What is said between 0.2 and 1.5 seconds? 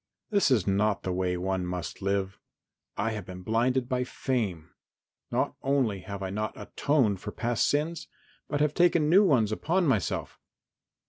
This is not the way